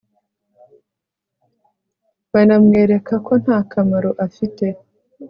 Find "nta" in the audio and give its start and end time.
3.43-3.59